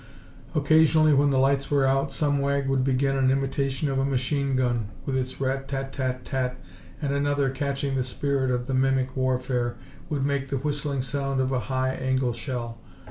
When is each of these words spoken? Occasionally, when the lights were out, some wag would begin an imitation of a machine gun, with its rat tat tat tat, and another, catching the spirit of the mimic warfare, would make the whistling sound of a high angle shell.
Occasionally, 0.55 1.13
when 1.13 1.29
the 1.29 1.37
lights 1.37 1.69
were 1.69 1.85
out, 1.85 2.11
some 2.11 2.39
wag 2.39 2.67
would 2.67 2.83
begin 2.83 3.15
an 3.15 3.29
imitation 3.29 3.87
of 3.87 3.99
a 3.99 4.03
machine 4.03 4.55
gun, 4.55 4.87
with 5.05 5.15
its 5.15 5.39
rat 5.39 5.67
tat 5.67 5.93
tat 5.93 6.25
tat, 6.25 6.55
and 6.99 7.13
another, 7.13 7.51
catching 7.51 7.95
the 7.95 8.03
spirit 8.03 8.49
of 8.49 8.65
the 8.65 8.73
mimic 8.73 9.15
warfare, 9.15 9.75
would 10.09 10.25
make 10.25 10.49
the 10.49 10.57
whistling 10.57 11.03
sound 11.03 11.39
of 11.39 11.51
a 11.51 11.59
high 11.69 11.93
angle 11.93 12.33
shell. 12.33 12.79